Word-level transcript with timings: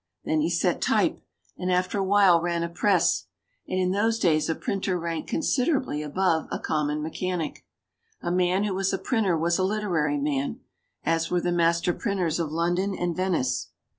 Then 0.25 0.41
he 0.41 0.49
set 0.49 0.81
type, 0.81 1.19
and 1.59 1.71
after 1.71 1.99
a 1.99 2.03
while 2.03 2.41
ran 2.41 2.63
a 2.63 2.69
press. 2.69 3.27
And 3.67 3.79
in 3.79 3.91
those 3.91 4.17
days 4.17 4.49
a 4.49 4.55
printer 4.55 4.97
ranked 4.99 5.29
considerably 5.29 6.01
above 6.01 6.47
a 6.51 6.57
common 6.57 7.03
mechanic. 7.03 7.67
A 8.19 8.31
man 8.31 8.63
who 8.63 8.73
was 8.73 8.91
a 8.91 8.97
printer 8.97 9.37
was 9.37 9.59
a 9.59 9.63
literary 9.63 10.17
man, 10.17 10.61
as 11.03 11.29
were 11.29 11.39
the 11.41 11.51
master 11.51 11.93
printers 11.93 12.39
of 12.39 12.51
London 12.51 12.95
and 12.97 13.15
Venice. 13.15 13.67